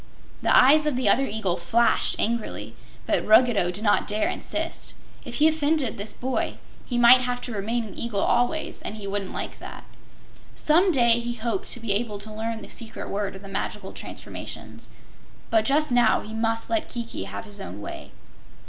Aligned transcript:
The 0.41 0.57
eyes 0.57 0.87
of 0.87 0.95
the 0.95 1.07
other 1.07 1.27
eagle 1.27 1.55
flashed 1.57 2.15
angrily, 2.17 2.75
but 3.05 3.23
Ruggedo 3.23 3.69
did 3.69 3.83
not 3.83 4.07
dare 4.07 4.29
insist. 4.31 4.95
If 5.25 5.35
he 5.35 5.47
offended 5.47 5.99
this 5.99 6.11
boy, 6.15 6.55
he 6.87 6.97
might 6.97 7.21
have 7.21 7.39
to 7.41 7.51
remain 7.53 7.83
an 7.83 7.95
eagle 7.95 8.19
always 8.21 8.81
and 8.81 8.95
he 8.95 9.05
wouldn't 9.05 9.31
like 9.31 9.59
that. 9.59 9.83
Some 10.55 10.91
day 10.91 11.19
he 11.19 11.35
hoped 11.35 11.69
to 11.69 11.79
be 11.79 11.91
able 11.93 12.17
to 12.17 12.33
learn 12.33 12.63
the 12.63 12.67
secret 12.67 13.09
word 13.11 13.35
of 13.35 13.43
the 13.43 13.47
magical 13.47 13.93
transformations, 13.93 14.89
but 15.51 15.65
just 15.65 15.91
now 15.91 16.21
he 16.21 16.33
must 16.33 16.67
let 16.67 16.89
Kiki 16.89 17.25
have 17.25 17.45
his 17.45 17.61
own 17.61 17.79
way. 17.79 18.09